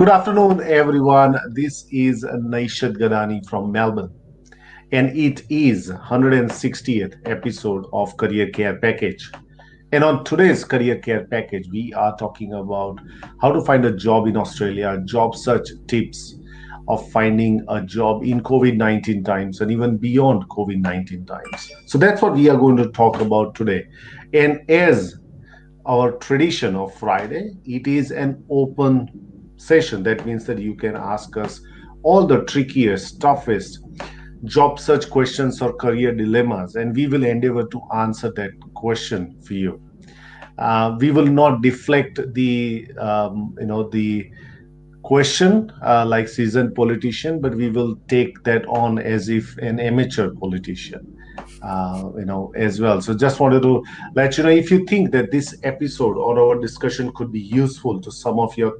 [0.00, 1.38] Good afternoon, everyone.
[1.52, 4.10] This is Naishadh Gadani from Melbourne,
[4.92, 9.30] and it is 160th episode of Career Care Package.
[9.92, 12.98] And on today's Career Care Package, we are talking about
[13.42, 16.34] how to find a job in Australia, job search tips
[16.88, 21.72] of finding a job in COVID 19 times and even beyond COVID 19 times.
[21.84, 23.86] So that's what we are going to talk about today.
[24.32, 25.16] And as
[25.84, 29.29] our tradition of Friday, it is an open
[29.60, 30.02] session.
[30.02, 31.60] That means that you can ask us
[32.02, 33.80] all the trickiest, toughest
[34.44, 39.54] job search questions or career dilemmas, and we will endeavor to answer that question for
[39.54, 39.80] you.
[40.58, 44.30] Uh, we will not deflect the um, you know the
[45.02, 50.30] question uh, like seasoned politician, but we will take that on as if an amateur
[50.30, 51.16] politician.
[51.62, 53.82] Uh, you know as well so just wanted to
[54.14, 58.00] let you know if you think that this episode or our discussion could be useful
[58.00, 58.72] to some of your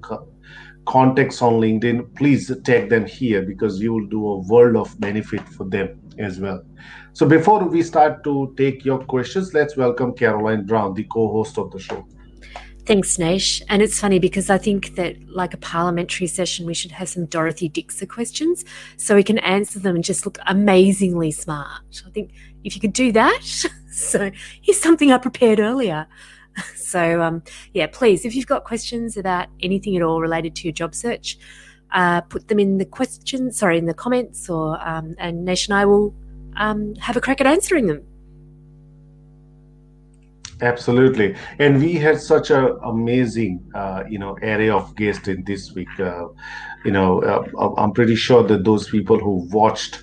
[0.91, 5.41] contacts on LinkedIn, please tag them here because you will do a world of benefit
[5.51, 6.65] for them as well.
[7.13, 11.71] So before we start to take your questions, let's welcome Karalyn Brown, the co-host of
[11.71, 12.05] the show.
[12.87, 13.63] Thanks, Nash.
[13.69, 17.27] And it's funny because I think that, like a parliamentary session, we should have some
[17.27, 18.65] Dorothy Dixer questions
[18.97, 22.03] so we can answer them and just look amazingly smart.
[22.05, 22.33] I think
[22.65, 23.43] if you could do that,
[23.93, 26.09] so here's something I prepared earlier.
[26.77, 27.43] so um,
[27.75, 31.39] yeah, please, if you've got questions about anything at all related to your job search,
[31.93, 35.75] uh, put them in the questions, sorry, in the comments, or um, and Nash and
[35.75, 36.15] I will
[36.57, 38.03] um, have a crack at answering them.
[40.63, 45.73] Absolutely, and we had such a amazing, uh, you know, area of guests in this
[45.73, 45.89] week.
[45.99, 46.27] Uh,
[46.85, 50.03] you know, uh, I'm pretty sure that those people who watched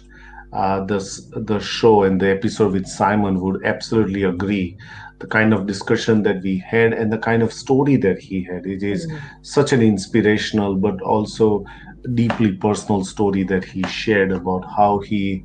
[0.53, 4.77] uh, this the show and the episode with Simon would absolutely agree
[5.19, 8.65] the kind of discussion that we had and the kind of story that he had.
[8.65, 9.19] It is mm.
[9.41, 11.65] such an inspirational but also
[12.13, 15.43] deeply personal story that he shared about how he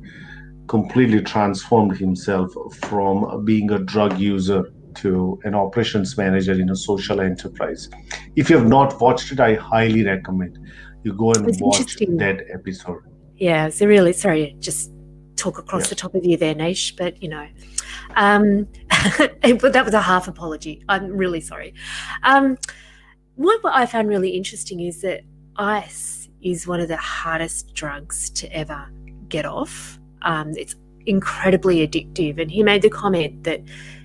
[0.67, 7.19] completely transformed himself from being a drug user to an operations manager in a social
[7.19, 7.89] enterprise.
[8.35, 10.59] If you have not watched it, I highly recommend
[11.03, 13.01] you go and watch that episode.
[13.35, 14.91] Yeah, it's really sorry, just
[15.35, 15.89] talk across yeah.
[15.89, 17.47] the top of you there, Nish, but you know,
[18.15, 18.67] um,
[19.59, 20.83] but that was a half apology.
[20.89, 21.73] I'm really sorry.
[22.23, 22.57] Um,
[23.35, 25.21] what, I found really interesting is that
[25.55, 28.87] ice is one of the hardest drugs to ever
[29.29, 29.99] get off.
[30.21, 30.75] Um, it's
[31.05, 33.61] incredibly addictive, and he made the comment that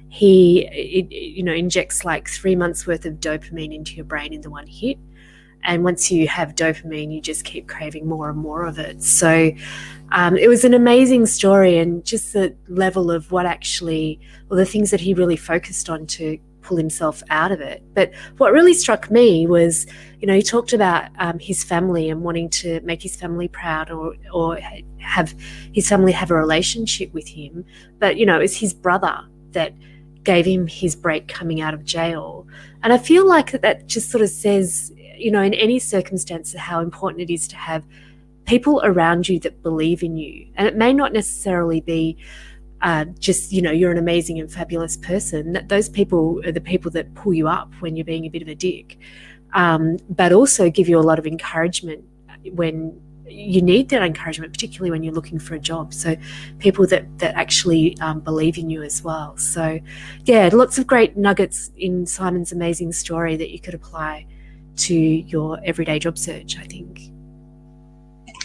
[0.09, 4.41] he, it, you know, injects like three months worth of dopamine into your brain in
[4.41, 4.99] the one hit.
[5.69, 9.03] And once you have dopamine, you just keep craving more and more of it.
[9.03, 9.53] So
[10.13, 14.19] um, it was an amazing story, and just the level of what actually,
[14.49, 17.83] well, the things that he really focused on to pull himself out of it.
[17.93, 19.87] But what really struck me was,
[20.21, 23.91] you know, he talked about um, his family and wanting to make his family proud
[23.91, 24.59] or, or
[24.99, 25.35] have
[25.73, 27.65] his family have a relationship with him.
[27.99, 29.21] But, you know, it's his brother
[29.53, 29.75] that
[30.25, 32.47] gave him his break coming out of jail.
[32.83, 36.81] And I feel like that just sort of says, you know, in any circumstance, how
[36.81, 37.85] important it is to have
[38.49, 40.47] people around you that believe in you.
[40.57, 42.17] And it may not necessarily be
[42.81, 45.53] uh, just, you know, you're an amazing and fabulous person.
[45.53, 48.43] That those people are the people that pull you up when you're being a bit
[48.43, 48.99] of a dick,
[49.53, 52.05] um, but also give you a lot of encouragement
[52.53, 55.93] when you need that encouragement, particularly when you're looking for a job.
[55.93, 56.17] So,
[56.59, 59.37] people that that actually um, believe in you as well.
[59.37, 59.81] So,
[60.25, 64.27] yeah, lots of great nuggets in Simon's amazing story that you could apply
[64.79, 67.01] to your everyday job search, I think.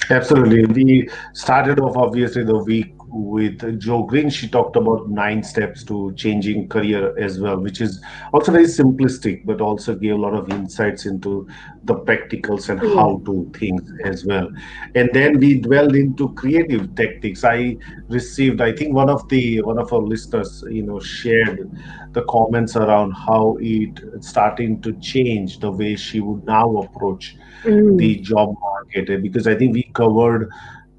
[0.09, 0.65] Absolutely.
[0.65, 4.29] We started off obviously the week with Joe Green.
[4.29, 8.01] She talked about nine steps to changing career as well, which is
[8.33, 11.47] also very simplistic, but also gave a lot of insights into
[11.83, 12.95] the practicals and yeah.
[12.95, 14.49] how to things as well.
[14.95, 17.43] And then we dwelled into creative tactics.
[17.43, 17.77] I
[18.07, 21.69] received, I think one of the one of our listeners, you know, shared
[22.13, 27.97] the comments around how it starting to change the way she would now approach mm.
[27.97, 30.49] the job market because I think we covered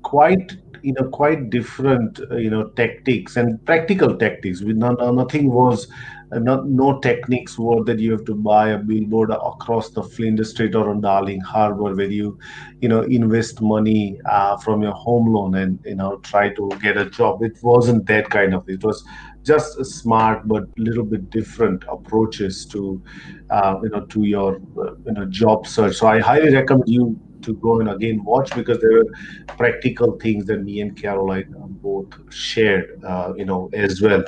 [0.02, 4.60] quite you know quite different uh, you know tactics and practical tactics.
[4.62, 5.88] With no, nothing was
[6.32, 10.50] uh, not, no techniques were that you have to buy a billboard across the Flinders
[10.50, 12.38] Street or on Darling Harbour where you,
[12.80, 16.96] you know, invest money uh, from your home loan and you know try to get
[16.96, 17.42] a job.
[17.42, 18.68] It wasn't that kind of.
[18.68, 19.04] It was
[19.42, 23.02] just smart but little bit different approaches to,
[23.50, 24.60] uh, you know, to your
[25.06, 25.96] you know job search.
[25.96, 30.46] So I highly recommend you to go and again watch because there are practical things
[30.46, 31.46] that me and Karalyn
[31.82, 34.24] both shared, uh, you know, as well.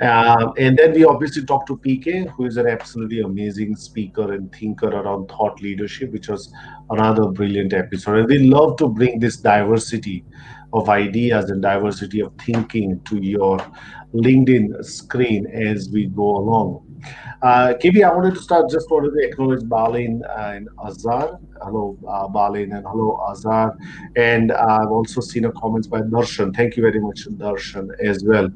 [0.00, 4.52] Um, and then we obviously talked to PK, who is an absolutely amazing speaker and
[4.54, 6.52] thinker around thought leadership, which was
[6.90, 8.18] another brilliant episode.
[8.18, 10.24] And we love to bring this diversity
[10.72, 13.58] of ideas and diversity of thinking to your
[14.14, 16.84] LinkedIn screen as we go along.
[17.42, 21.38] Uh, KB, I wanted to start just wanted to acknowledge Balin and Azar.
[21.62, 23.76] Hello, uh, Balin, and hello, Azar.
[24.16, 26.54] And I've also seen a comments by Darshan.
[26.54, 28.48] Thank you very much, Darshan, as well.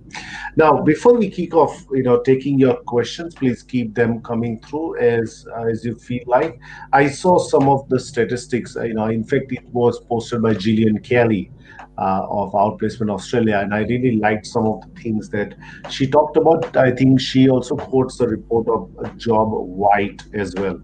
[0.57, 4.99] Now, before we kick off, you know, taking your questions, please keep them coming through
[4.99, 6.59] as uh, as you feel like.
[6.93, 8.77] I saw some of the statistics.
[8.77, 11.51] You know, in fact, it was posted by Gillian Kelly
[11.99, 15.55] uh, of Outplacement Australia, and I really liked some of the things that
[15.91, 16.77] she talked about.
[16.77, 20.81] I think she also quotes the report of Jobvite as well.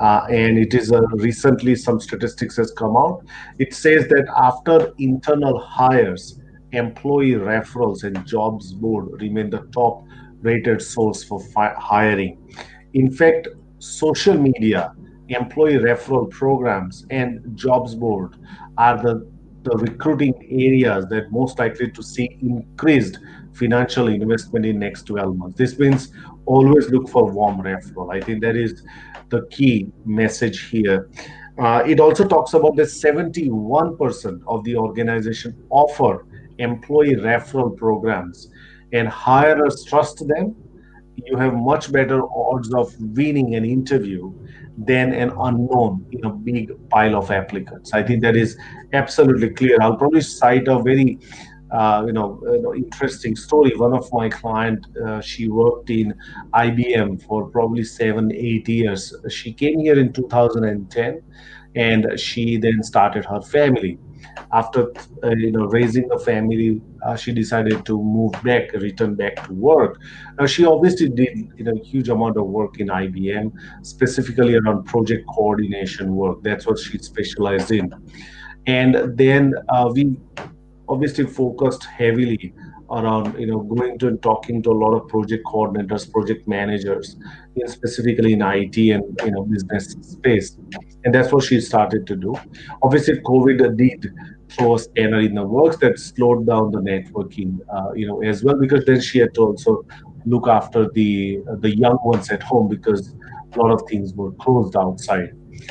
[0.00, 3.24] Uh, and it is uh, recently some statistics has come out.
[3.58, 6.40] It says that after internal hires,
[6.72, 10.04] employee referrals and jobs board remain the top
[10.40, 12.38] rated source for fi- hiring.
[12.92, 13.48] In fact,
[13.78, 14.94] social media,
[15.28, 18.36] employee referral programs, and jobs board
[18.76, 19.26] are the
[19.64, 23.18] the recruiting areas that most likely to see increased
[23.54, 25.56] financial investment in next 12 months.
[25.56, 26.12] This means
[26.46, 28.14] always look for warm referral.
[28.14, 28.82] I think that is
[29.28, 31.10] the key message here.
[31.58, 36.26] Uh, it also talks about that 71% of the organization offer
[36.58, 38.50] employee referral programs
[38.92, 40.54] and hirers trust them
[41.16, 44.32] you have much better odds of winning an interview
[44.76, 47.92] than an unknown in a big pile of applicants.
[47.92, 48.58] I think that is
[48.92, 49.78] absolutely clear.
[49.80, 51.18] I'll probably cite a very
[52.06, 53.72] you, know, you, know, interesting story.
[53.76, 56.14] One of my client, uh, she worked in
[56.52, 59.14] IBM for probably seven, eight years.
[59.28, 61.22] She came here in 2010,
[61.74, 63.98] and she then started her family
[64.52, 69.44] after uh, you know raising a family uh, she decided to move back return back
[69.46, 70.00] to work
[70.38, 73.52] now she obviously did you know huge amount of work in ibm
[73.82, 77.92] specifically around project coordination work that's what she specialized in
[78.66, 80.16] and then uh, we
[80.88, 82.54] obviously focused heavily
[82.90, 87.16] around you know going to and talking to a lot of project coordinators project managers
[87.54, 90.56] you know, specifically in it and you know business space.
[91.04, 92.34] And that's what she started to do.
[92.82, 94.12] Obviously covid did
[94.50, 95.78] throw a spanner in the works.
[95.78, 99.40] That slowed down the networking uh, you know as well because then she had to
[99.40, 99.84] also
[100.26, 103.14] look after the the young ones at home because
[103.54, 105.30] a lot of things were closed outside.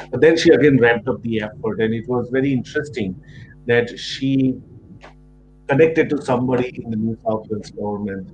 [0.09, 3.15] But then she again ramped up the effort and it was very interesting
[3.67, 4.55] that she
[5.73, 8.29] connected to somebody in the New South Wales government,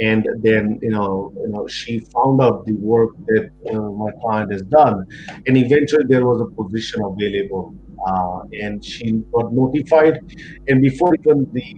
[0.00, 4.52] and then you know, you know, she found out the work that uh, my client
[4.52, 5.06] has done,
[5.46, 7.74] and eventually there was a position available,
[8.06, 10.20] uh, and she got notified,
[10.68, 11.68] and before even the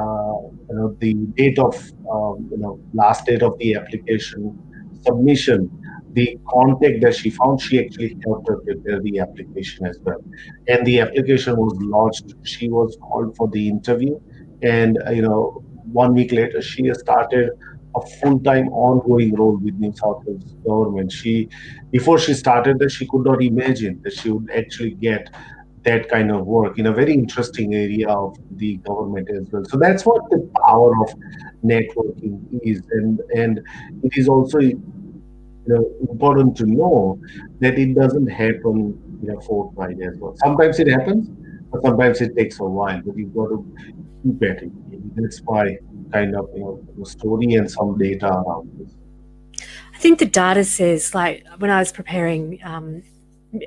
[0.00, 0.38] uh,
[0.68, 1.74] you know the date of
[2.10, 4.58] um, you know last date of the application
[5.04, 5.70] submission
[6.12, 10.22] the contact that she found, she actually helped her prepare the application as well.
[10.68, 12.34] And the application was lodged.
[12.42, 14.20] She was called for the interview,
[14.62, 17.50] and uh, you know, one week later, she has started
[17.94, 21.12] a full-time ongoing role with New South Wales government.
[21.12, 21.48] She,
[21.90, 25.28] before she started that, she could not imagine that she would actually get
[25.82, 29.64] that kind of work in a very interesting area of the government as well.
[29.64, 31.12] So that's what the power of
[31.64, 33.60] networking is, and and
[34.02, 34.80] it is also you
[35.66, 37.20] know, important to know
[37.60, 40.34] that it doesn't happen in a fortnight as well.
[40.36, 41.28] Sometimes it happens,
[41.82, 43.00] sometimes it takes a while.
[43.04, 43.74] But you've got to
[44.22, 45.16] keep at it.
[45.16, 45.78] That's why
[46.12, 48.94] kind of you know story and some data around this.
[49.94, 53.02] I think the data says like when I was preparing um,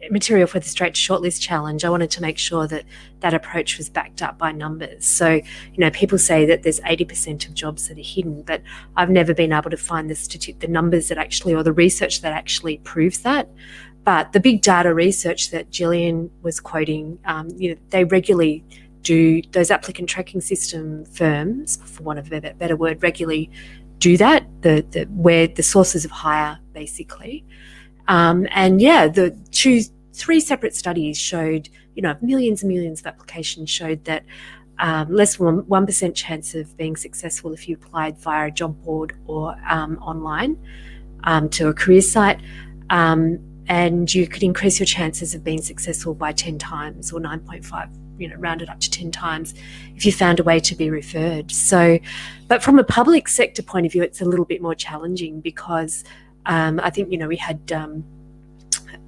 [0.09, 2.85] material for the straight shortlist challenge, I wanted to make sure that
[3.19, 5.05] that approach was backed up by numbers.
[5.05, 8.61] So, you know, people say that there's 80% of jobs that are hidden, but
[8.97, 12.21] I've never been able to find the stati- the numbers that actually, or the research
[12.21, 13.49] that actually proves that.
[14.05, 18.63] But the big data research that Gillian was quoting, um, you know, they regularly
[19.01, 23.49] do those applicant tracking system firms, for want of a better word, regularly
[23.97, 24.45] do that.
[24.61, 27.43] The, the where the sources of hire basically,
[28.07, 29.81] um, and yeah, the two
[30.13, 34.23] three separate studies showed, you know, millions and millions of applications showed that
[34.79, 39.15] um, less than 1% chance of being successful if you applied via a job board
[39.25, 40.57] or um, online
[41.23, 42.39] um, to a career site.
[43.67, 48.29] And you could increase your chances of being successful by 10 times or 9.5 you
[48.29, 49.53] know rounded up to 10 times
[49.95, 51.51] if you found a way to be referred.
[51.51, 51.99] So
[52.47, 56.03] but from a public sector point of view it's a little bit more challenging because
[56.45, 58.05] um, i think you know we had um,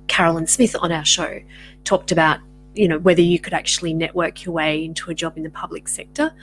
[0.08, 1.40] carolyn smith on our show
[1.84, 2.40] talked about
[2.78, 5.88] you know whether you could actually network your way into a job in the public
[5.88, 6.34] sector.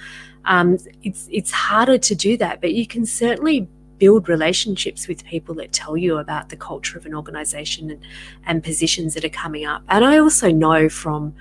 [0.45, 3.69] Um, it's it's harder to do that but you can certainly
[4.05, 8.03] build relationships with people that tell you about the culture of an organization and,
[8.49, 11.35] and positions that are coming up and i also know from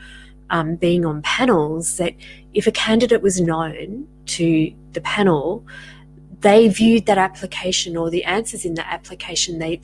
[0.50, 2.14] um, being on panels that
[2.54, 5.66] if a candidate was known to the panel,
[6.40, 9.82] they viewed that application or the answers in the application, they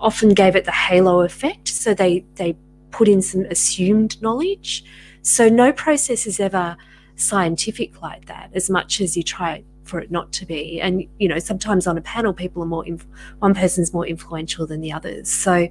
[0.00, 1.68] often gave it the halo effect.
[1.68, 2.56] So they, they
[2.90, 4.84] put in some assumed knowledge.
[5.22, 6.76] So no process is ever
[7.14, 10.80] scientific like that, as much as you try for it not to be.
[10.80, 13.06] And you know, sometimes on a panel, people are more inf-
[13.38, 15.30] one person's more influential than the others.
[15.30, 15.68] So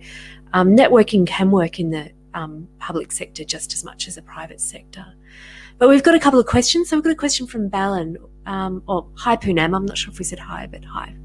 [0.53, 4.61] um, networking can work in the um, public sector just as much as the private
[4.61, 5.05] sector.
[5.77, 6.89] But we've got a couple of questions.
[6.89, 9.75] So we've got a question from Balan, um, or hi Poonam.
[9.75, 11.15] I'm not sure if we said hi, but hi.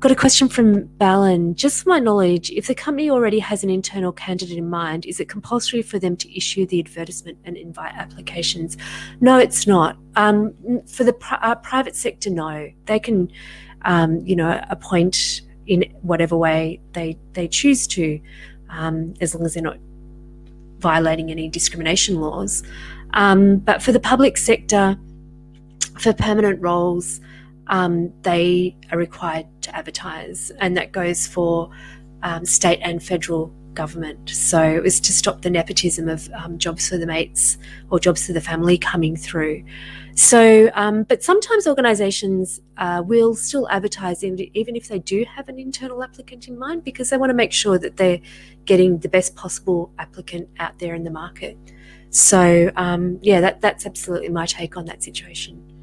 [0.00, 1.54] Got a question from Balan.
[1.56, 5.20] Just for my knowledge, if the company already has an internal candidate in mind, is
[5.20, 8.78] it compulsory for them to issue the advertisement and invite applications?
[9.20, 9.98] No, it's not.
[10.16, 10.54] Um,
[10.86, 12.72] for the pri- uh, private sector, no.
[12.86, 13.30] They can,
[13.82, 18.18] um, you know, appoint in whatever way they they choose to
[18.70, 19.76] um, as long as they're not
[20.78, 22.62] violating any discrimination laws.
[23.12, 24.98] Um, but for the public sector,
[25.98, 27.20] for permanent roles,
[27.70, 31.70] um, they are required to advertise, and that goes for
[32.22, 34.28] um, state and federal government.
[34.30, 37.56] So it was to stop the nepotism of um, jobs for the mates
[37.88, 39.64] or jobs for the family coming through.
[40.16, 45.58] So, um, but sometimes organisations uh, will still advertise even if they do have an
[45.58, 48.20] internal applicant in mind because they want to make sure that they're
[48.64, 51.56] getting the best possible applicant out there in the market.
[52.10, 55.79] So, um, yeah, that, that's absolutely my take on that situation.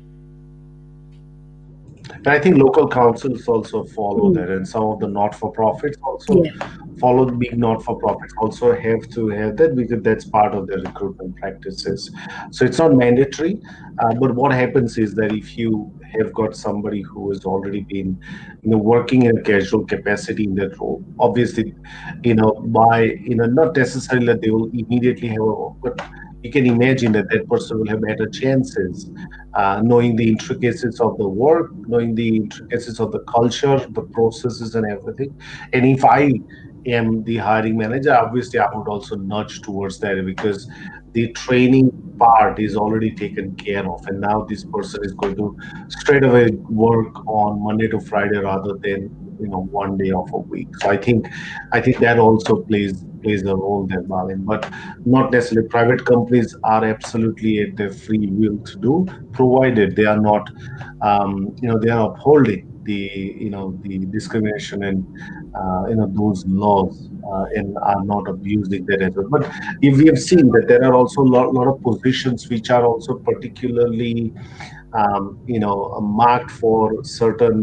[2.13, 4.35] And I think local councils also follow mm.
[4.35, 6.51] that, and some of the not-for-profits also yeah.
[6.99, 11.35] follow the big not-for-profits also have to have that because that's part of their recruitment
[11.37, 12.11] practices.
[12.51, 13.61] So it's not mandatory,
[13.99, 18.19] uh, but what happens is that if you have got somebody who has already been,
[18.61, 21.75] you know, working in a casual capacity in that role, obviously,
[22.23, 26.01] you know, by you know, not necessarily that they will immediately have a, but
[26.43, 29.09] you can imagine that that person will have better chances
[29.55, 34.75] uh, knowing the intricacies of the work, knowing the intricacies of the culture, the processes,
[34.75, 35.35] and everything.
[35.73, 36.39] And if I
[36.85, 40.69] am the hiring manager, obviously I would also nudge towards that because
[41.17, 44.05] the training part is already taken care of.
[44.05, 45.57] And now this person is going to
[45.89, 49.09] straight away work on Monday to Friday rather than
[49.39, 50.67] you know one day of a week.
[50.81, 51.27] So I think
[51.71, 54.45] I think that also plays plays a role there, Marlin.
[54.45, 54.71] But
[55.05, 55.67] not necessarily.
[55.69, 60.51] Private companies are absolutely at their free will to do, provided they are not,
[61.01, 64.99] um, you know, they are upholding the you know the discrimination and
[65.59, 69.27] uh, you know those laws uh, and are not abusing that as well.
[69.29, 69.43] But
[69.81, 72.85] if we have seen that there are also a lot, lot of positions which are
[72.85, 74.33] also particularly
[74.93, 77.59] um, you know marked for certain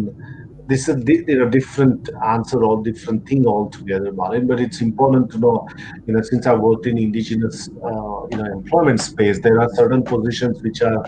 [0.67, 4.47] this is a different answer or different thing altogether, Martin.
[4.47, 5.69] But it's important to know,
[6.07, 10.03] you know, since I worked in indigenous, uh, you know, employment space, there are certain
[10.03, 11.05] positions which are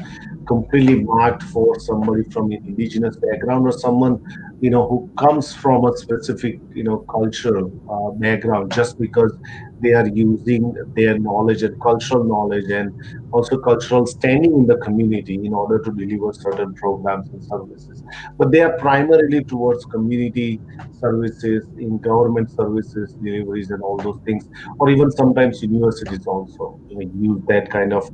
[0.47, 4.23] completely marked for somebody from an indigenous background or someone,
[4.61, 9.33] you know, who comes from a specific, you know, cultural uh, background, just because
[9.81, 12.93] they are using their knowledge and cultural knowledge and
[13.33, 18.03] also cultural standing in the community in order to deliver certain programs and services.
[18.39, 20.61] But they are primarily towards community
[21.01, 27.43] services, in government services, deliveries, and all those things, or even sometimes universities also use
[27.49, 28.09] that kind of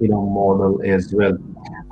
[0.00, 1.36] you know model as well.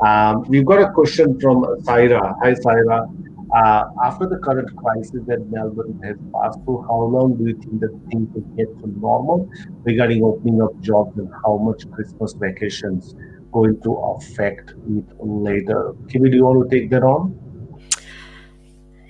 [0.05, 2.35] Um, we've got a question from Saira.
[2.43, 3.22] Hi, Saira.
[3.55, 7.81] Uh, after the current crisis that Melbourne has passed through, how long do you think
[7.81, 9.51] that things will get to normal
[9.85, 13.15] regarding opening up jobs and how much Christmas vacations
[13.53, 15.93] going to affect it later?
[16.09, 17.39] Kimi, do you want to take that on?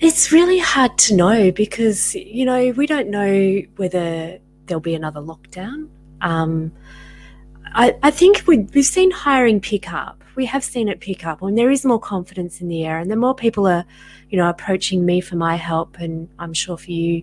[0.00, 5.20] It's really hard to know because, you know, we don't know whether there'll be another
[5.20, 5.88] lockdown.
[6.20, 6.72] Um,
[7.74, 10.22] I, I think we, we've seen hiring pick up.
[10.34, 13.10] We have seen it pick up, and there is more confidence in the air, and
[13.10, 13.84] the more people are,
[14.30, 17.22] you know, approaching me for my help, and I'm sure for you,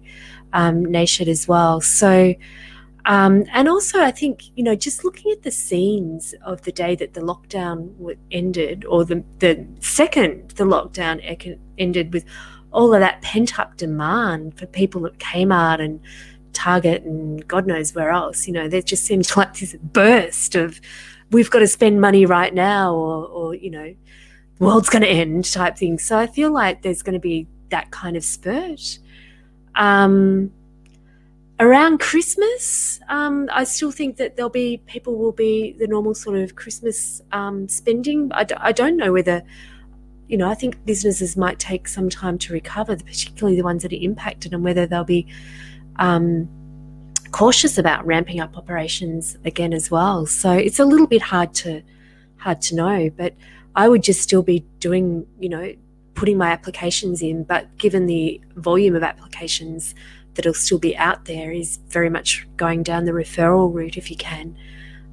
[0.54, 1.82] um, as well.
[1.82, 2.36] So,
[3.06, 6.96] um, and also, I think, you know, just looking at the scenes of the day
[6.98, 12.26] that the lockdown ended, or the, the second the lockdown ended, with
[12.72, 16.00] all of that pent up demand for people at Kmart and
[16.54, 20.80] Target and God knows where else, you know, there just seems like this burst of
[21.32, 23.96] we've got to spend money right now, or, or you know,
[24.58, 26.00] the world's going to end type thing.
[26.00, 29.00] So I feel like there's going to be that kind of spurt.
[29.76, 30.52] Um,
[31.60, 36.38] around Christmas, um, I still think that there'll be people will be the normal sort
[36.38, 38.32] of Christmas um, spending.
[38.34, 39.44] I d- I don't know whether,
[40.28, 43.94] you know, I think businesses might take some time to recover, particularly the ones that
[43.94, 45.28] are impacted, and whether they'll be
[46.00, 46.50] um,
[47.32, 50.26] cautious about ramping up operations again as well.
[50.26, 51.84] So it's a little bit hard to
[52.38, 53.36] hard to know, but
[53.76, 55.74] I would just still be doing, you know,
[56.16, 57.44] putting my applications in.
[57.44, 59.94] But given the volume of applications
[60.34, 64.16] that'll still be out there is very much going down the referral route if you
[64.16, 64.58] can,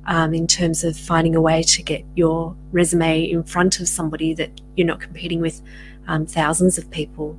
[0.07, 4.35] um, in terms of finding a way to get your resume in front of somebody
[4.35, 5.61] that you're not competing with
[6.07, 7.37] um, thousands of people.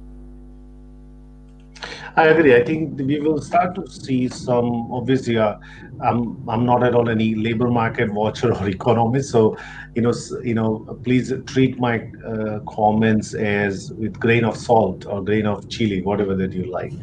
[2.15, 2.55] I agree.
[2.55, 4.91] I think we will start to see some.
[4.91, 5.57] Obviously, uh,
[6.01, 9.55] I'm I'm not at all any labor market watcher or economist, so
[9.93, 15.23] you know, you know, please treat my uh, comments as with grain of salt or
[15.23, 16.93] grain of chili, whatever that you like.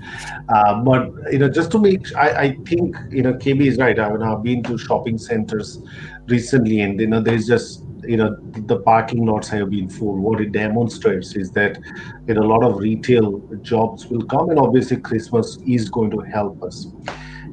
[0.48, 3.98] Uh, but you know, just to make, I, I think you know, KB is right.
[3.98, 5.80] I mean, I've been to shopping centers
[6.26, 10.16] recently, and you know, there's just you know the parking lots have been full.
[10.16, 11.78] What it demonstrates is that
[12.34, 16.62] know a lot of retail jobs will come and obviously christmas is going to help
[16.62, 16.86] us.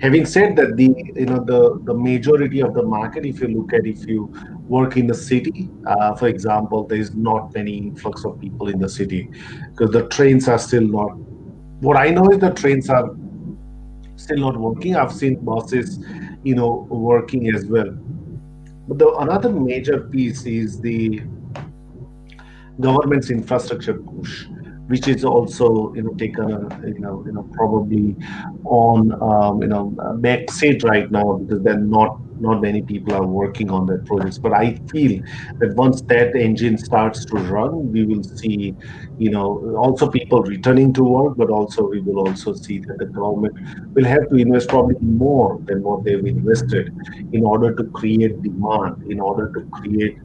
[0.01, 3.73] Having said that the you know the the majority of the market if you look
[3.73, 4.33] at if you
[4.67, 8.89] work in the city uh, for example there's not many influx of people in the
[8.89, 9.29] city
[9.71, 11.17] because the trains are still not
[11.81, 13.11] what i know is the trains are
[14.15, 14.95] still not working.
[14.95, 15.99] I've seen buses
[16.43, 17.89] you know working as well
[18.87, 21.21] but the another major piece is the
[22.79, 24.45] government's infrastructure push,
[24.87, 28.15] which is also you know taken a, you know you know probably
[28.65, 33.25] on um, you know back seat right now because they're not not many people are
[33.25, 34.37] working on that projects.
[34.37, 35.21] But I feel
[35.59, 38.75] that once that engine starts to run, we will see,
[39.17, 43.05] you know, also people returning to work, but also we will also see that the
[43.05, 43.55] government
[43.93, 46.93] will have to invest probably more than what they've invested
[47.31, 50.17] in order to create demand, in order to create,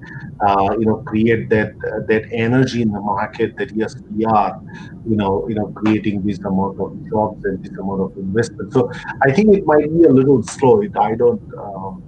[0.46, 4.60] uh, you know, create that uh, that energy in the market that yes, we are,
[5.08, 8.72] you know, you know, creating this amount of jobs and this amount of investment.
[8.72, 8.90] So
[9.22, 10.80] I think it might be a little slow.
[10.82, 11.42] It, I don't.
[11.58, 12.02] Um,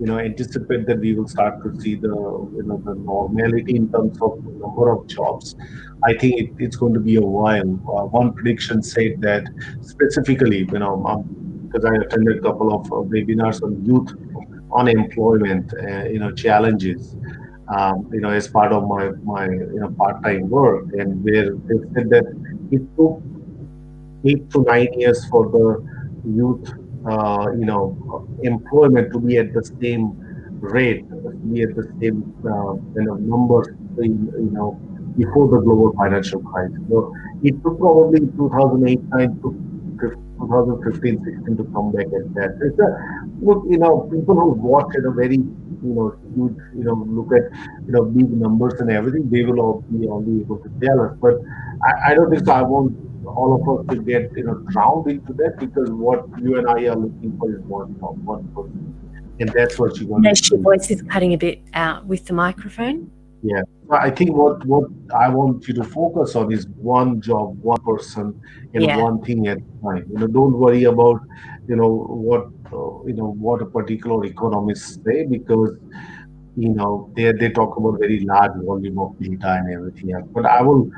[0.00, 3.90] you know anticipate that we will start to see the you know the normality in
[3.92, 5.54] terms of number of jobs.
[6.04, 7.70] I think it, it's going to be a while.
[7.94, 9.44] Uh, one prediction said that
[9.82, 10.96] specifically you know
[11.66, 14.10] because um, i attended a couple of uh, webinars on youth
[14.76, 17.16] unemployment uh, you know challenges
[17.76, 21.78] um, you know as part of my my you know part-time work and where they
[21.94, 22.26] said that
[22.70, 23.20] it took
[24.24, 25.66] eight to nine years for the
[26.38, 26.72] youth
[27.08, 30.12] you know, employment to be at the same
[30.60, 34.78] rate, to be at the same uh, kind of numbers, you know,
[35.16, 36.78] before the global financial crisis.
[36.88, 42.58] So it took probably 2008, 9 to 2015, 16 to come back at that.
[42.62, 42.88] It's a,
[43.44, 47.32] look, you know, people who watch at a very, you know, huge, you know, look
[47.32, 47.50] at,
[47.86, 51.16] you know, big numbers and everything, they will all be only able to tell us.
[51.20, 51.34] But
[51.84, 52.52] I, I don't think so.
[52.52, 52.96] I won't
[53.36, 56.88] all of us will get you know drowned into that because what you and I
[56.88, 58.94] are looking for is one job one person,
[59.40, 60.24] and that's what you want.
[60.24, 63.10] Yes, your voice is cutting a bit out with the microphone.
[63.42, 64.84] Yeah, I think what what
[65.16, 68.40] I want you to focus on is one job, one person,
[68.74, 68.98] and yeah.
[68.98, 70.04] one thing at a time.
[70.10, 71.20] You know, don't worry about
[71.66, 75.76] you know what uh, you know what a particular economist say because
[76.60, 80.26] you know they they talk about very large volume of data and everything else.
[80.32, 80.90] But I will,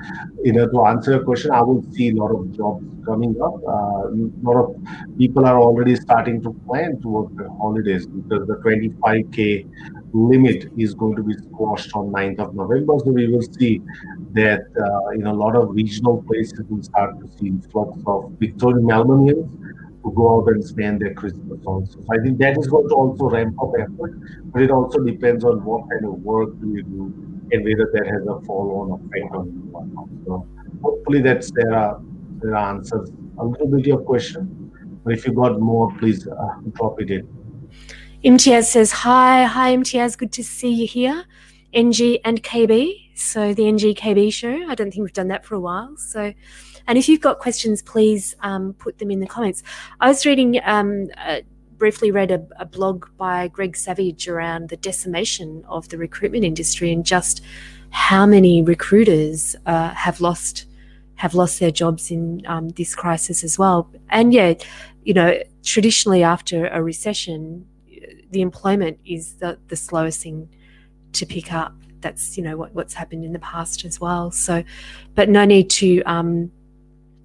[0.42, 3.55] you know, to answer your question, I will see a lot of jobs coming up.
[3.75, 4.77] Uh, a lot of
[5.18, 9.68] people are already starting to plan towards the holidays because the 25k
[10.12, 12.98] limit is going to be squashed on 9th of November.
[13.05, 13.81] So we will see
[14.33, 18.85] that uh, in a lot of regional places we start to see influx of Victorian
[18.85, 19.48] Melbournians
[20.04, 22.00] to go out and spend their Christmas also.
[22.00, 25.44] So I think that is going to also ramp up effort, but it also depends
[25.44, 27.14] on what kind of work do you do
[27.52, 30.08] and whether that has a follow-on effect on you or not.
[30.26, 30.46] So
[30.82, 32.00] hopefully that's there are
[32.40, 34.72] there are answers a little bit your question.
[35.04, 36.32] But if you got more, please uh,
[36.74, 37.28] drop it in.
[38.24, 41.24] Imtiaz says, Hi, hi, Imtiaz, good to see you here.
[41.72, 43.10] NG and KB.
[43.14, 44.68] So, the NG KB show.
[44.68, 45.96] I don't think we've done that for a while.
[45.96, 46.32] So,
[46.87, 49.62] and if you've got questions, please um, put them in the comments.
[50.01, 51.40] I was reading, um, uh,
[51.77, 56.92] briefly read a, a, blog by Greg Savage around the decimation of the recruitment industry
[56.92, 57.42] and just
[57.90, 60.66] how many recruiters uh, have lost
[61.16, 63.88] have lost their jobs in um, this crisis as well.
[64.09, 64.55] And yeah,
[65.05, 67.66] you know, traditionally after a recession,
[68.31, 70.49] the employment is the, the slowest thing
[71.12, 71.75] to pick up.
[72.01, 74.31] That's you know what, what's happened in the past as well.
[74.31, 74.64] So,
[75.14, 76.51] but no need to um,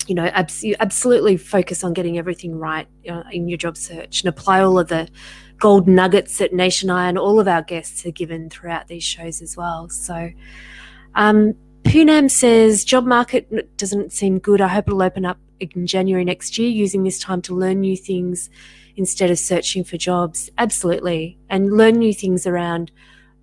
[0.07, 4.29] you know abs- absolutely focus on getting everything right uh, in your job search and
[4.29, 5.07] apply all of the
[5.57, 9.41] gold nuggets that Nation Eye and all of our guests are given throughout these shows
[9.41, 9.89] as well.
[9.89, 10.29] So,
[11.15, 14.61] um, Punam says job market doesn't seem good.
[14.61, 17.97] I hope it'll open up in January next year, using this time to learn new
[17.97, 18.49] things
[18.95, 20.49] instead of searching for jobs.
[20.57, 22.91] Absolutely, and learn new things around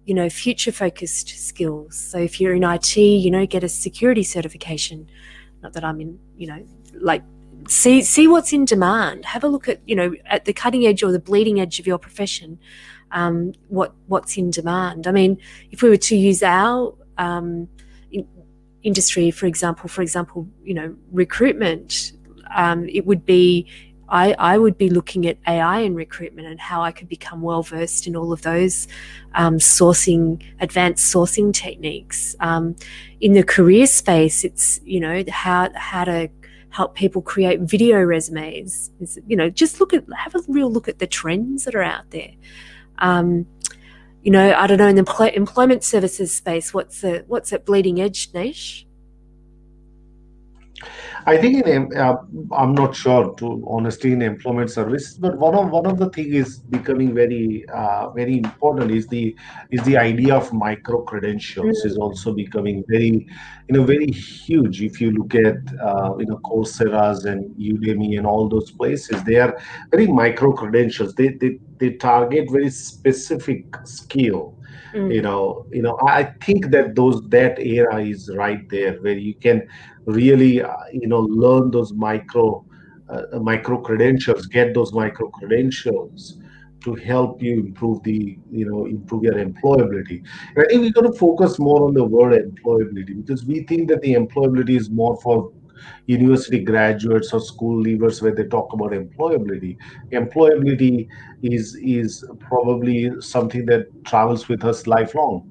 [0.05, 1.97] you know future focused skills.
[1.97, 5.09] So if you're in IT, you know, get a security certification.
[5.65, 6.63] Not that I'm in, you know,
[7.01, 7.23] like
[7.69, 9.25] see see what's in demand.
[9.25, 11.87] Have a look at you know at the cutting edge or the bleeding edge of
[11.87, 12.59] your profession.
[13.13, 15.07] Um, what what's in demand?
[15.07, 15.39] I mean,
[15.71, 17.67] if we were to use our um,
[18.13, 18.29] in,
[18.83, 22.13] industry, for example, for example, you know, recruitment,
[22.55, 23.67] um, it would be
[24.09, 27.63] I, I, would be looking at AI in recruitment and how I could become well
[27.63, 28.87] versed in all of those
[29.35, 32.37] um, sourcing, advanced sourcing techniques.
[32.41, 32.77] Um,
[33.21, 36.31] in the career space, it's you know how how to
[36.71, 38.91] help people create video resumes.
[39.01, 41.83] It's, you know, just look at have a real look at the trends that are
[41.83, 42.33] out there.
[42.99, 43.47] Um,
[44.23, 48.01] you know, I don't know in the employment services space, what's the what's that bleeding
[48.01, 48.87] edge niche?
[51.27, 52.17] I think in uh,
[52.53, 56.35] I'm not sure to honestly in employment services, but one of one of the thing
[56.35, 59.35] is becoming very uh, very important is the
[59.71, 61.89] is the idea of micro credentials mm-hmm.
[61.89, 63.27] is also becoming very
[63.69, 64.83] you know very huge.
[64.83, 69.37] If you look at uh, you know Coursera's and Udemy and all those places, they
[69.37, 69.59] are
[69.91, 71.15] very micro credentials.
[71.15, 74.59] They they they target very specific skill
[74.95, 75.15] Mm.
[75.15, 79.35] you know you know i think that those that era is right there where you
[79.35, 79.67] can
[80.07, 82.65] really uh, you know learn those micro
[83.09, 86.39] uh, micro credentials get those micro credentials
[86.85, 90.23] to help you improve the you know improve your employability
[90.55, 93.89] and i think we're going to focus more on the word employability because we think
[93.89, 95.51] that the employability is more for
[96.07, 99.77] university graduates or school leavers where they talk about employability.
[100.13, 101.09] Employability
[101.43, 105.51] is is probably something that travels with us lifelong.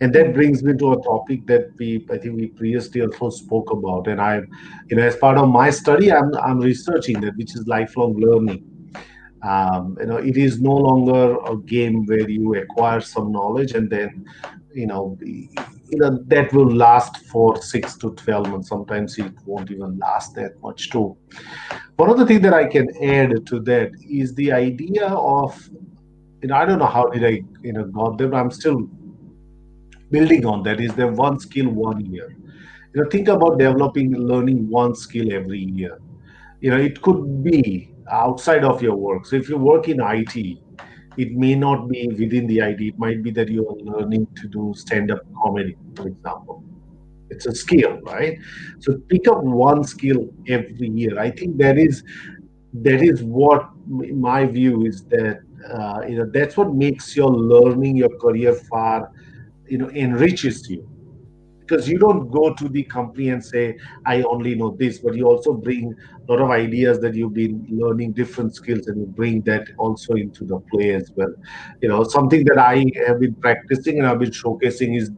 [0.00, 3.70] And that brings me to a topic that we I think we previously also spoke
[3.70, 4.08] about.
[4.08, 4.42] And I,
[4.88, 8.64] you know, as part of my study, I'm I'm researching that, which is lifelong learning.
[9.42, 13.90] Um, you know, it is no longer a game where you acquire some knowledge and
[13.90, 14.24] then,
[14.72, 15.18] you know,
[15.92, 18.68] you know that will last for six to 12 months.
[18.68, 21.16] Sometimes it won't even last that much too.
[21.96, 25.68] One of the things that i can add to that is the idea of
[26.40, 28.88] you know i don't know how did i you know got there but i'm still
[30.10, 32.36] building on that is there one skill one year.
[32.94, 35.98] You know think about developing learning one skill every year.
[36.60, 39.26] You know it could be outside of your work.
[39.26, 40.58] So if you work in it
[41.16, 42.88] it may not be within the ID.
[42.88, 46.64] It might be that you are learning to do stand-up comedy, for example.
[47.30, 48.38] It's a skill, right?
[48.80, 51.18] So pick up one skill every year.
[51.18, 52.04] I think that is
[52.74, 57.96] that is what my view is that uh, you know that's what makes your learning
[57.96, 59.10] your career far
[59.68, 60.88] you know enriches you
[61.66, 65.26] because you don't go to the company and say i only know this but you
[65.26, 65.94] also bring
[66.28, 70.14] a lot of ideas that you've been learning different skills and you bring that also
[70.14, 71.32] into the play as well.
[71.80, 75.10] You know something that i have been practicing and i've been showcasing is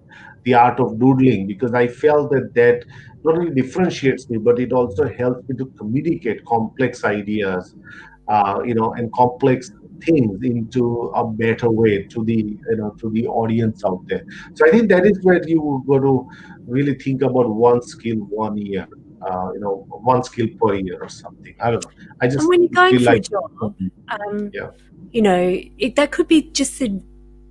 [0.44, 2.85] the art of doodling because i felt that that
[3.24, 7.74] not only differentiates me but it also helps me to communicate complex ideas
[8.28, 9.70] uh, you know and complex
[10.02, 14.24] things into a better way to the you know to the audience out there.
[14.54, 16.28] So i think that is where you go to
[16.66, 18.88] really think about one skill one year
[19.22, 21.54] uh, you know one skill per year or something.
[21.61, 21.90] I don't know.
[22.20, 23.74] I just and when you're going for like, a job
[24.09, 24.70] um, yeah.
[25.12, 27.02] you know it, that could be just the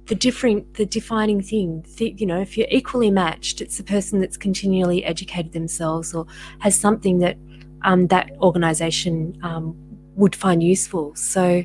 [0.07, 1.85] the different the defining thing.
[1.97, 6.25] The, you know if you're equally matched it's the person that's continually educated themselves or
[6.59, 7.37] has something that
[7.83, 9.75] um, that organization um,
[10.15, 11.15] would find useful.
[11.15, 11.63] So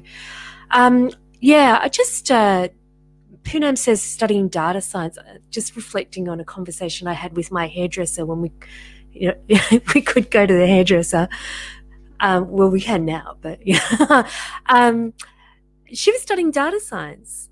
[0.71, 2.69] um, yeah, I just, uh,
[3.43, 7.67] Punam says studying data science, uh, just reflecting on a conversation I had with my
[7.67, 8.53] hairdresser when we,
[9.13, 9.59] you know,
[9.95, 11.29] we could go to the hairdresser.
[12.21, 14.29] Um, well, we can now, but yeah.
[14.67, 15.15] um,
[15.93, 17.49] she was studying data science,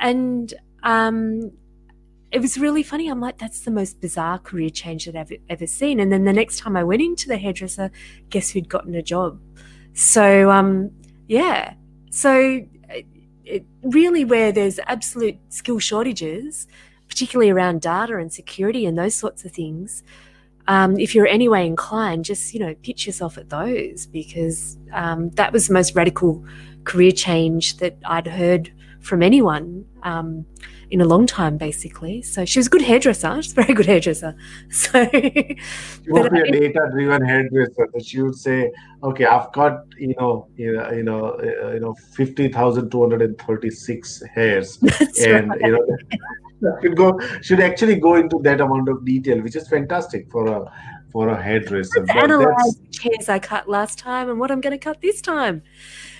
[0.00, 1.52] and um,
[2.32, 3.08] it was really funny.
[3.08, 6.00] I'm like, that's the most bizarre career change that I've ever seen.
[6.00, 7.90] And then the next time I went into the hairdresser,
[8.30, 9.38] guess who'd gotten a job?
[9.92, 10.90] So, um,
[11.28, 11.74] yeah.
[12.12, 13.06] So, it,
[13.44, 16.66] it really, where there's absolute skill shortages,
[17.08, 20.02] particularly around data and security and those sorts of things,
[20.68, 25.52] um, if you're anyway inclined, just you know, pitch yourself at those because um, that
[25.52, 26.44] was the most radical
[26.84, 29.84] career change that I'd heard from anyone.
[30.02, 30.46] Um,
[30.92, 32.20] in a long time, basically.
[32.20, 33.34] So she was a good hairdresser.
[33.42, 34.36] She's a very good hairdresser.
[34.70, 35.56] So she
[36.08, 37.88] would be a data-driven hairdresser.
[38.02, 38.70] She would say,
[39.02, 43.00] "Okay, I've got you know, you know, you know, uh, you know, fifty thousand two
[43.00, 44.78] hundred and thirty-six hairs,
[45.26, 45.60] and right.
[45.60, 45.86] you know."
[46.80, 50.72] should go should actually go into that amount of detail, which is fantastic for a
[51.10, 52.04] for a hairdresser.
[52.06, 55.20] Let's analyze the hairs I cut last time and what I'm going to cut this
[55.20, 55.62] time.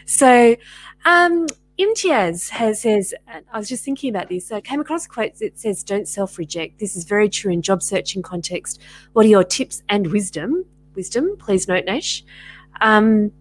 [0.04, 0.56] So,
[1.04, 1.46] um,
[1.82, 4.52] Imtiaz has says, I was just thinking about this.
[4.52, 7.82] I came across a quote that says, "Don't self-reject." This is very true in job
[7.82, 8.80] searching context.
[9.14, 10.64] What are your tips and wisdom?
[10.94, 12.22] Wisdom, please note, Nash.
[12.80, 13.32] Um,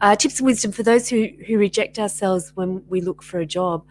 [0.00, 3.46] uh, tips and wisdom for those who who reject ourselves when we look for a
[3.46, 3.84] job.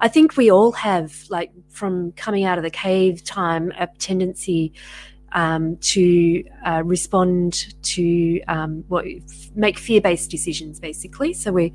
[0.00, 4.74] I think we all have, like, from coming out of the cave time, a tendency
[5.32, 9.04] um, to uh, respond to um, what
[9.54, 11.34] make fear-based decisions, basically.
[11.34, 11.72] So we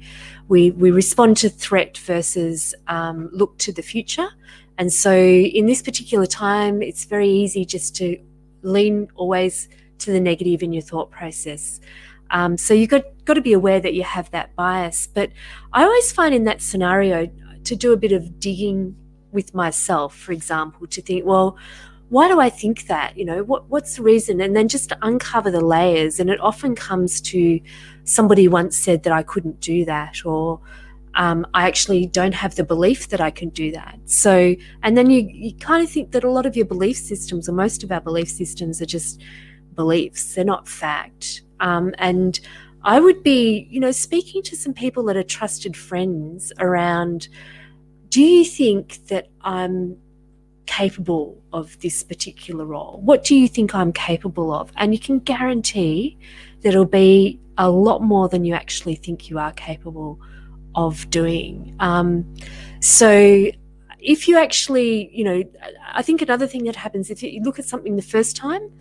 [0.48, 4.30] we we respond to threat versus um, look to the future.
[4.78, 8.18] And so in this particular time, it's very easy just to
[8.64, 11.80] lean always to the negative in your thought process.
[12.32, 15.08] Um, so you've got, got to be aware that you have that bias.
[15.08, 15.30] But
[15.72, 17.30] I always find in that scenario
[17.66, 18.96] to do a bit of digging
[19.32, 21.58] with myself, for example, to think, well,
[22.14, 23.18] why do I think that?
[23.18, 24.40] You know, what what's the reason?
[24.40, 26.20] And then just to uncover the layers.
[26.20, 27.60] And it often comes to
[28.04, 30.62] somebody once said that I couldn't do that, or
[31.16, 33.98] um, I actually don't have the belief that I can do that.
[34.06, 37.50] So, and then you, you kind of think that a lot of your belief systems,
[37.50, 39.20] or most of our belief systems, are just
[39.74, 41.42] beliefs, they're not fact.
[41.62, 42.40] Um, and
[42.84, 47.28] I would be, you know, speaking to some people that are trusted friends around
[48.10, 49.98] do you think that I'm
[50.66, 53.00] capable of this particular role?
[53.04, 54.72] What do you think I'm capable of?
[54.76, 56.18] And you can guarantee
[56.62, 60.20] that it'll be a lot more than you actually think you are capable
[60.76, 61.76] of doing.
[61.80, 62.34] Um,
[62.80, 63.52] so
[64.00, 65.44] if you actually, you know,
[65.94, 68.72] I think another thing that happens if you look at something the first time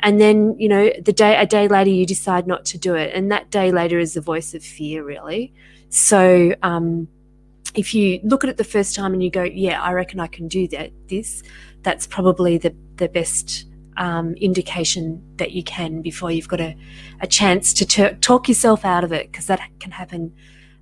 [0.00, 3.14] and then, you know, the day a day later you decide not to do it,
[3.14, 5.52] and that day later is the voice of fear, really.
[5.88, 7.08] So um,
[7.74, 10.26] if you look at it the first time and you go, yeah, I reckon I
[10.26, 11.42] can do that, this,
[11.82, 16.76] that's probably the, the best um, indication that you can before you've got a,
[17.20, 20.32] a chance to ter- talk yourself out of it, because that can happen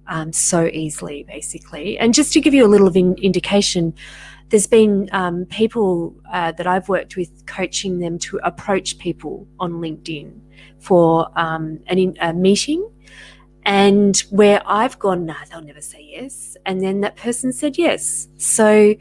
[0.07, 1.99] um, so easily, basically.
[1.99, 3.95] And just to give you a little in- indication,
[4.51, 9.73] there's been um, people uh, that I've worked with coaching them to approach people on
[9.73, 10.39] LinkedIn
[10.79, 12.89] for um, an in- a meeting
[13.67, 16.57] and where I've gone, nah, they'll never say yes.
[16.65, 18.29] And then that person said yes.
[18.37, 18.95] So,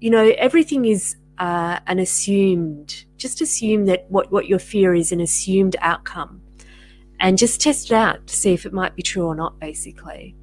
[0.00, 5.12] you know, everything is uh, an assumed, just assume that what, what your fear is
[5.12, 6.40] an assumed outcome
[7.20, 10.34] and just test it out to see if it might be true or not, basically.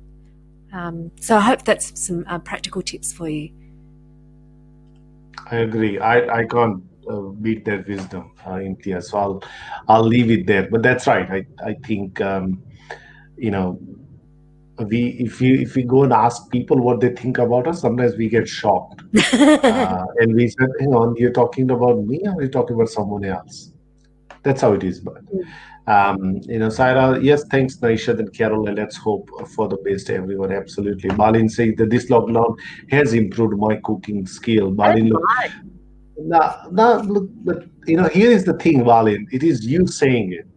[0.72, 3.50] Um, so I hope that's some uh, practical tips for you.
[5.50, 5.98] I agree.
[5.98, 9.06] I, I can't uh, beat that wisdom, uh, Imtiaz.
[9.06, 9.44] So I'll,
[9.88, 10.70] I'll leave it there.
[10.70, 11.28] But that's right.
[11.32, 12.62] I, I think um,
[13.38, 13.80] you know
[14.86, 18.16] we if we if we go and ask people what they think about us sometimes
[18.16, 19.02] we get shocked.
[19.68, 23.26] Uh, and we said hang on you're talking about me or you're talking about someone
[23.26, 23.72] else?
[24.44, 25.24] That's how it is but
[25.88, 30.10] um, you know Saira yes thanks Naishadh and Carol and let's hope for the best
[30.10, 31.10] everyone absolutely.
[31.10, 32.58] Balin says that this lockdown
[32.90, 34.72] has improved my cooking skill.
[34.72, 35.24] Balin look,
[36.20, 40.34] now, now look but you know here is the thing Balin it is you saying
[40.34, 40.48] it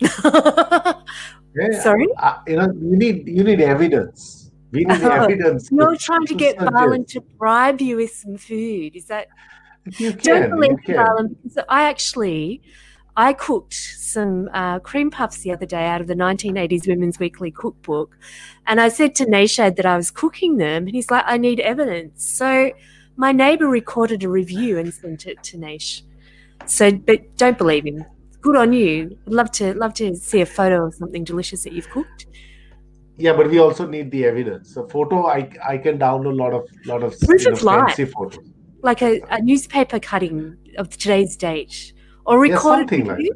[1.58, 2.06] Yeah, Sorry?
[2.18, 4.50] Uh, you know, you need you need evidence.
[4.70, 5.70] We need evidence.
[5.70, 8.96] You're trying to, get Balin to bribe you with some food.
[8.96, 9.28] Is that?
[9.96, 12.62] You can, Don't believe Balin because I actually.
[13.20, 17.50] I cooked some uh, cream puffs the other day out of the 1980s Women's Weekly
[17.50, 18.16] cookbook.
[18.64, 20.86] And I said to Nashad that I was cooking them.
[20.86, 22.24] And he's like, I need evidence.
[22.24, 22.70] So
[23.16, 26.04] my neighbor recorded a review and sent it to Nash.
[26.66, 28.04] So, but don't believe him
[28.40, 29.18] good on you.
[29.26, 32.26] I'd love to love to see a photo of something delicious that you've cooked.
[33.16, 34.76] Yeah, but we also need the evidence.
[34.76, 38.44] A photo, I I can download a lot of lot of Proof fancy photos.
[38.82, 41.92] Like a, a, newspaper cutting of today's date,
[42.26, 43.26] or recorded yeah, like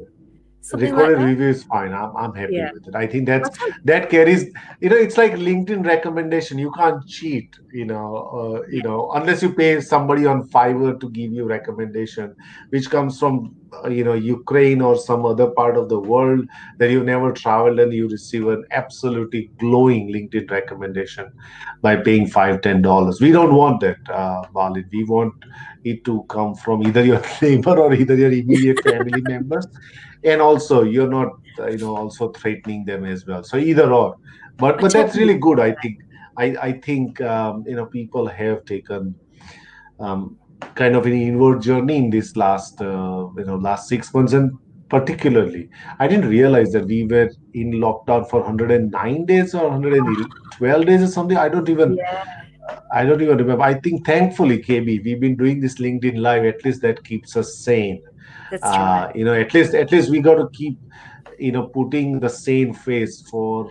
[0.65, 1.93] Something recorded like review is fine.
[1.93, 2.71] I'm, I'm happy Yeah.
[2.73, 2.95] with it.
[2.95, 3.49] I think that's
[3.83, 4.45] that carries.
[4.79, 6.57] You know, it's like LinkedIn recommendation.
[6.57, 7.49] You can't cheat.
[7.73, 8.05] You know,
[8.39, 12.33] uh, you know, unless you pay somebody on Fiverr to give you recommendation,
[12.69, 16.45] which comes from uh, you know Ukraine or some other part of the world
[16.79, 21.29] that you've never traveled, and you receive an absolutely glowing LinkedIn recommendation
[21.81, 23.19] by paying five ten dollars.
[23.19, 24.85] We don't want that, uh, Balin.
[24.93, 25.33] We want
[25.83, 29.67] it to come from either your neighbor or either your immediate family members
[30.23, 34.15] and also you're not uh, you know also threatening them as well so either or
[34.57, 35.99] but but that's really good i think
[36.37, 39.13] i i think um, you know people have taken
[39.99, 40.37] um,
[40.75, 44.57] kind of an inward journey in this last uh, you know last six months and
[44.89, 51.01] particularly i didn't realize that we were in lockdown for 109 days or 112 days
[51.01, 52.23] or something i don't even Yeah.
[52.93, 53.63] I don't even remember.
[53.63, 56.45] I think thankfully, KB, we've been doing this LinkedIn Live.
[56.45, 58.01] At least that keeps us sane
[58.49, 60.77] That's uh, you know at least at least we got to keep
[61.39, 63.69] you know putting the same face for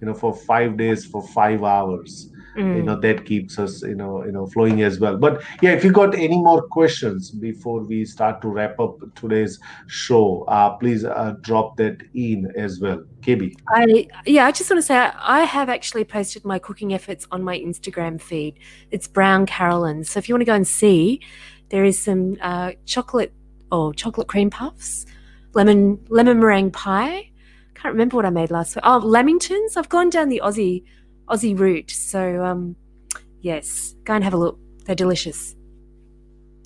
[0.00, 2.84] you know for five days for five hours you Mm.
[2.84, 5.92] know that keeps us you know you know flowing as well but yeah if you
[5.92, 11.34] got any more questions before we start to wrap up today's show uh, please uh,
[11.42, 15.68] drop that in as well kb I yeah, I just want to say I have
[15.68, 18.58] actually posted my cooking efforts on my Instagram feed.
[18.90, 20.06] It's Brown Karalyn.
[20.06, 21.20] So if you want to go and see,
[21.68, 23.32] there is some uh, chocolate
[23.76, 25.06] or chocolate cream puffs,
[25.54, 27.30] lemon lemon meringue pie.
[27.74, 28.84] Can't remember what I made last week.
[28.86, 29.76] Oh, lamingtons.
[29.76, 30.84] I've gone down the Aussie
[31.28, 31.90] Aussie route.
[31.90, 32.76] So um,
[33.40, 34.58] yes, go and have a look.
[34.84, 35.54] They're delicious.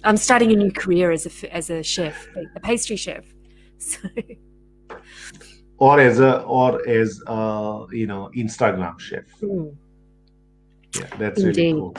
[0.05, 3.25] I'm starting a new career as a as a chef, a pastry chef.
[3.83, 3.99] So
[5.81, 9.75] or as a or as a you know instagram chef mm,
[10.94, 11.94] yeah that's really cool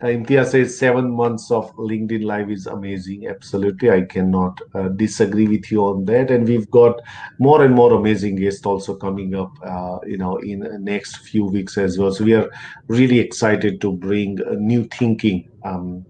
[0.00, 3.26] Uh, Imtiaz says seven months of LinkedIn Live is amazing.
[3.26, 6.30] Absolutely, I cannot uh, disagree with you on that.
[6.30, 7.00] And we've got
[7.40, 11.46] more and more amazing guests also coming up, uh, you know, in the next few
[11.46, 12.12] weeks as well.
[12.12, 12.48] So we are
[12.86, 16.06] really excited to bring uh, new thinking, um,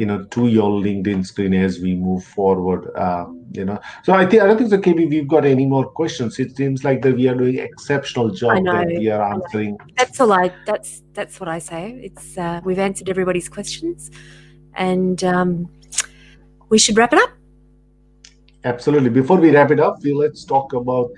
[0.00, 2.90] you know, to your LinkedIn screen as we move forward.
[2.96, 5.10] Um, you know, so I think I don't think so, KB.
[5.10, 6.38] We've got any more questions.
[6.38, 10.18] It seems like that we are doing exceptional job know, that we are answering That's
[10.20, 10.52] all I.
[10.64, 12.00] That's that's what I say.
[12.02, 14.10] It's uh, we've answered everybody's questions,
[14.74, 15.68] and um,
[16.70, 17.30] we should wrap it up.
[18.64, 19.10] Absolutely.
[19.10, 21.10] Before we wrap it up, we let's talk about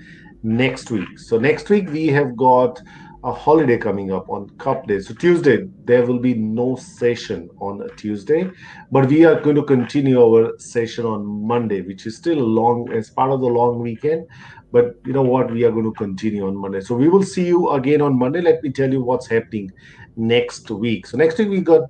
[0.43, 1.19] next week.
[1.19, 2.81] So next week we have got
[3.23, 4.99] a holiday coming up on Cup Day.
[4.99, 8.49] So Tuesday there will be no session on Tuesday,
[8.91, 13.09] but we are going to continue our session on Monday, which is still long as
[13.11, 14.25] part of the long weekend.
[14.71, 15.51] But you know what?
[15.51, 16.81] We are going to continue on Monday.
[16.81, 18.41] So we will see you again on Monday.
[18.41, 19.69] Let me tell you what's happening
[20.17, 21.07] next week.
[21.07, 21.81] So next week we got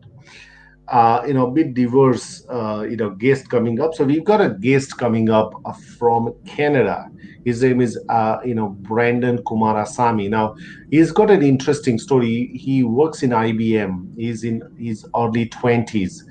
[0.89, 3.93] uh, you know, a bit diverse, uh, you know, guest coming up.
[3.93, 5.53] So we've got a guest coming up
[5.97, 7.09] from Canada.
[7.45, 10.29] His name is, uh, you know, Brandon Kumarasamy.
[10.29, 10.55] Now,
[10.91, 12.51] he's got an interesting story.
[12.53, 14.17] He works in IBM.
[14.17, 16.21] He's in his early 20s,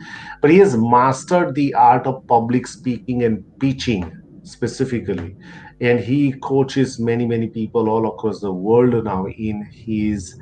[0.41, 4.11] but he has mastered the art of public speaking and pitching
[4.43, 5.37] specifically.
[5.81, 10.39] And he coaches many, many people all across the world now in his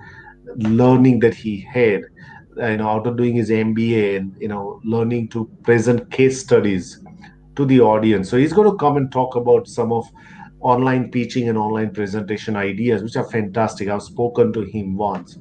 [0.56, 2.02] learning that he had
[2.60, 7.02] you know after doing his mba and you know learning to present case studies
[7.56, 8.30] to the audience.
[8.30, 10.10] So he's going to come and talk about some of
[10.60, 13.88] online teaching and online presentation ideas which are fantastic.
[13.88, 15.38] I've spoken to him once.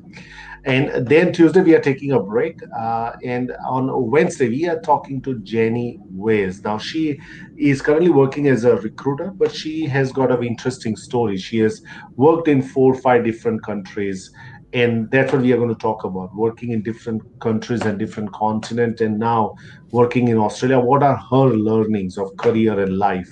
[0.65, 5.21] And then tuesday we are taking a break uh, and on wednesday we are talking
[5.21, 7.17] to jenny ways now she
[7.55, 11.37] is currently working as a recruiter but she has got an interesting story.
[11.37, 11.81] She has
[12.17, 14.31] worked in four or five different countries
[14.73, 18.31] and that's what we are going to talk about working in different countries and different
[18.33, 19.55] continent and now
[19.91, 20.79] working in australia.
[20.79, 23.29] What are her learnings of career and life?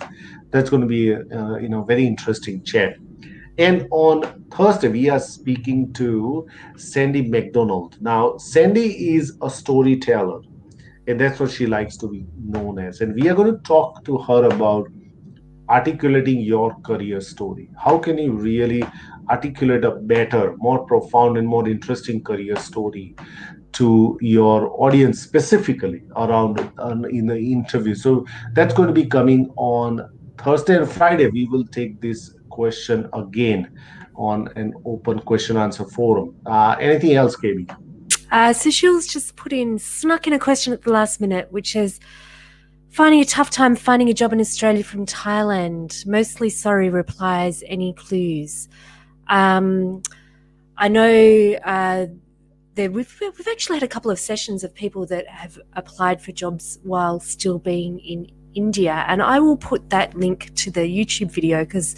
[0.52, 2.96] That's going to be uh, you know very interesting chat.
[3.58, 6.48] And on thursday we are speaking to
[6.78, 10.40] sandy mcdonald now sandy is a storyteller
[11.08, 13.02] and that's what she likes to be known as.
[13.02, 14.88] And we are going to talk to her about
[15.70, 17.70] articulating your career story.
[17.78, 18.84] How can you really
[19.30, 23.16] articulate a better more profound and more interesting career story
[23.74, 29.52] to your audience specifically around um, in the interview so that's going to be coming
[29.56, 33.70] on thursday and friday we will take this question again
[34.16, 37.70] on an open question answer forum uh, anything else kb
[38.30, 41.78] Uh, so Shil's just put in, snuck in a question at the last minute, which
[41.78, 42.00] is
[42.90, 46.06] finding a tough time finding a job in Australia from Thailand.
[46.06, 47.64] Mostly sorry replies.
[47.68, 48.68] Any clues?
[49.30, 50.02] Um,
[50.78, 52.08] I know uh,
[52.76, 56.80] we've, we've actually had a couple of sessions of people that have applied for jobs
[56.84, 59.06] while still being in India.
[59.08, 61.96] And I will put that link to the YouTube video because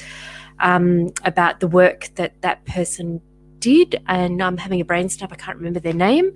[0.60, 3.22] um, about the work that that person
[3.60, 4.02] did.
[4.08, 5.32] And I'm having a brain snap.
[5.32, 6.32] I can't remember their name,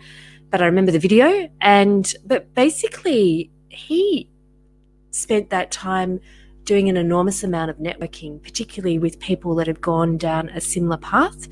[0.50, 1.50] but I remember the video.
[1.62, 4.30] And but basically, he
[5.12, 6.20] spent that time
[6.64, 10.98] doing an enormous amount of networking, particularly with people that have gone down a similar
[10.98, 11.48] path.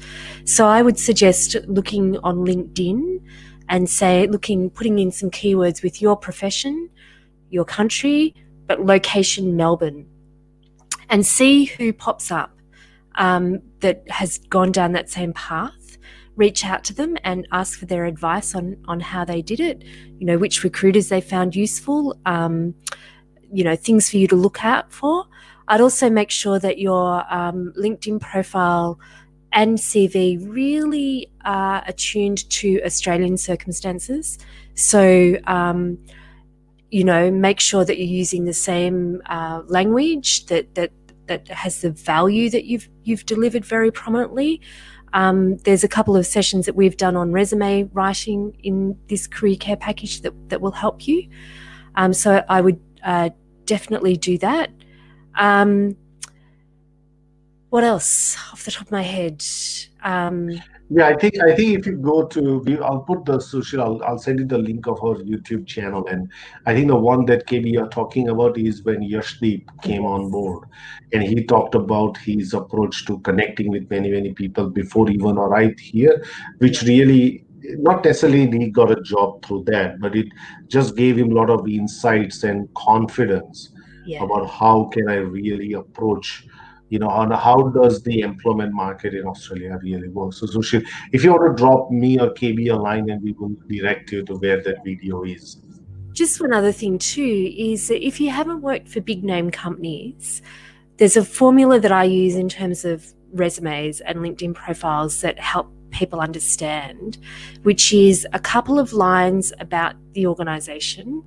[0.45, 3.21] So I would suggest looking on LinkedIn
[3.69, 6.89] and say, looking, putting in some keywords with your profession,
[7.49, 8.33] your country,
[8.67, 10.07] but location Melbourne,
[11.09, 12.57] and see who pops up
[13.15, 15.97] um, that has gone down that same path.
[16.37, 19.83] Reach out to them and ask for their advice on on how they did it.
[20.17, 22.17] You know which recruiters they found useful.
[22.25, 22.73] Um,
[23.51, 25.25] you know things for you to look out for.
[25.67, 28.99] I'd also make sure that your um, LinkedIn profile
[29.53, 34.37] and CV really are attuned to Australian circumstances.
[34.75, 35.97] So, um,
[36.89, 40.91] you know, make sure that you're using the same uh, language that that
[41.27, 44.61] that has the value that you've you've delivered very prominently.
[45.13, 49.57] Um, there's a couple of sessions that we've done on resume writing in this career
[49.57, 51.29] care package that, that will help you.
[51.95, 53.31] Um, so I would uh,
[53.71, 54.69] definitely do that.
[55.35, 55.95] Um,
[57.69, 59.41] what else off the top of my head?
[60.03, 60.49] Um,
[60.89, 62.43] yeah, I think I think if you go to,
[62.83, 63.81] I'll put the social.
[63.81, 66.29] I'll, I'll send you the link of her YouTube channel, and
[66.65, 70.67] I think the one that KB are talking about is when Yashdeep came on board,
[71.13, 75.79] and he talked about his approach to connecting with many many people before even arrived
[75.79, 76.21] here,
[76.57, 77.45] which really
[77.79, 80.27] not necessarily he got a job through that, but it
[80.67, 83.71] just gave him a lot of insights and confidence
[84.05, 84.23] yeah.
[84.23, 86.45] about how can I really approach
[86.91, 90.33] you know, on how does the employment market in Australia really work.
[90.33, 93.55] So, Sushil, if you want to drop me or KB a line, and we will
[93.69, 95.61] direct you to where that video is.
[96.11, 100.41] Just one other thing too is that if you haven't worked for big name companies,
[100.97, 105.71] there's a formula that I use in terms of resumes and LinkedIn profiles that help
[105.91, 107.17] people understand,
[107.63, 111.23] which is a couple of lines about the organization,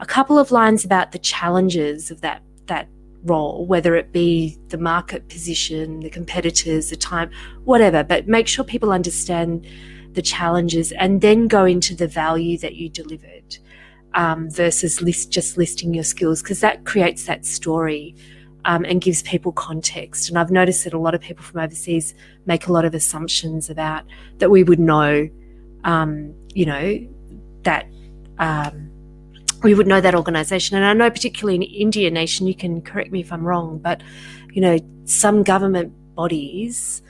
[0.00, 2.88] a couple of lines about the challenges of that that
[3.24, 7.30] role, whether it be the market position, the competitors, the time,
[7.64, 9.66] whatever, but make sure people understand
[10.12, 13.58] the challenges and then go into the value that you delivered
[14.14, 18.14] um, versus list, just listing your skills because that creates that story
[18.64, 20.28] um, and gives people context.
[20.28, 22.14] And I've noticed that a lot of people from overseas
[22.46, 24.04] make a lot of assumptions about
[24.38, 25.28] that we would know,
[25.84, 27.06] um, you know,
[27.62, 27.86] that
[28.38, 28.90] um,
[29.62, 30.76] we would know that organization.
[30.76, 34.02] And I know, particularly in India nation, you can correct me if I'm wrong, but
[34.52, 37.02] you know, some government bodies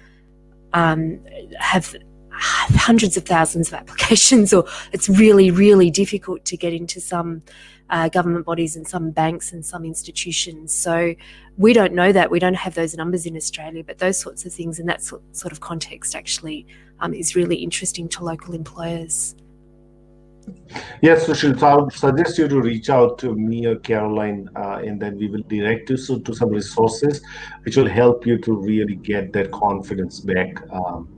[0.72, 1.20] um,
[1.58, 1.94] have
[2.32, 7.42] hundreds of thousands of applications, or it's really, really difficult to get into some
[7.90, 10.72] uh, government bodies and some banks and some institutions.
[10.72, 11.14] So
[11.58, 12.30] we don't know that.
[12.30, 15.52] We don't have those numbers in Australia, but those sorts of things in that sort
[15.52, 16.66] of context actually
[17.00, 19.34] um, is really interesting to local employers.
[21.02, 21.58] Yes, Sushil.
[21.58, 25.16] So I would suggest you to reach out to me or Karalyn, uh, and then
[25.16, 27.20] we will direct you so, to some resources
[27.64, 31.08] which will help you to really get that confidence back, um,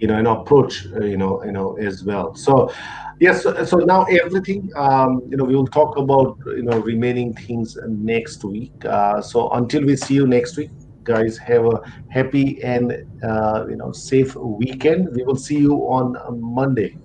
[0.00, 2.34] you know, and approach, uh, you know, you know, as well.
[2.34, 2.72] So,
[3.20, 3.42] yes.
[3.42, 7.76] So, so now everything, um, you know, we will talk about, you know, remaining things
[7.86, 8.72] next week.
[8.84, 10.70] Uh, so until we see you next week,
[11.04, 12.92] guys, have a happy and
[13.22, 15.08] uh, you know safe weekend.
[15.14, 16.96] We will see you on Monday.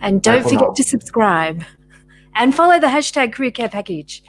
[0.00, 1.64] And don't forget to subscribe
[2.34, 4.22] and follow the hashtag career care package.